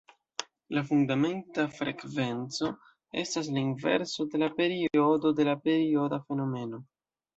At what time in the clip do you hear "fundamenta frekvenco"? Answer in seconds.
0.85-2.69